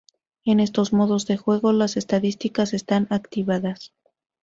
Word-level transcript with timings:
En 0.45 0.59
estos 0.59 0.93
modos 0.93 1.27
de 1.27 1.37
juego 1.37 1.73
las 1.73 1.95
estadísticas 1.95 2.73
están 2.73 3.05
activadas. 3.11 3.93